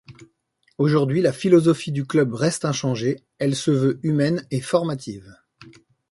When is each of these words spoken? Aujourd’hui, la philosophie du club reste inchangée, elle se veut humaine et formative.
Aujourd’hui, 0.79 1.21
la 1.21 1.31
philosophie 1.31 1.91
du 1.91 2.07
club 2.07 2.33
reste 2.33 2.65
inchangée, 2.65 3.19
elle 3.37 3.55
se 3.55 3.69
veut 3.69 3.99
humaine 4.01 4.47
et 4.49 4.59
formative. 4.59 5.35